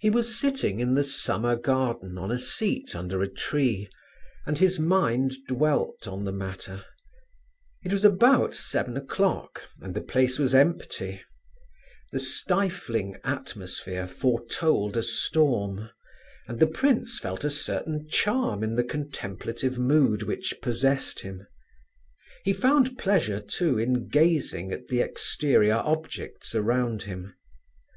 [0.00, 3.88] He was sitting in the Summer Garden on a seat under a tree,
[4.44, 6.84] and his mind dwelt on the matter.
[7.84, 11.20] It was about seven o'clock, and the place was empty.
[12.10, 15.90] The stifling atmosphere foretold a storm,
[16.48, 21.46] and the prince felt a certain charm in the contemplative mood which possessed him.
[22.42, 27.36] He found pleasure, too, in gazing at the exterior objects around him.